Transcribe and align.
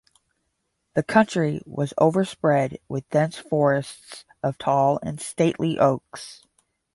The 0.95 1.03
country 1.03 1.61
was 1.63 1.93
overspread 1.99 2.79
wtih 2.89 3.03
dense 3.11 3.37
forests 3.37 4.25
of 4.41 4.57
tall 4.57 4.97
and 5.03 5.21
stately 5.21 5.77
oaks. 5.77 6.41